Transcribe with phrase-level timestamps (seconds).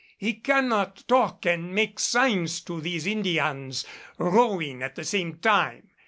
[0.17, 3.85] He cannot talk and make signs to these Indians,
[4.17, 5.91] rowing at the same time.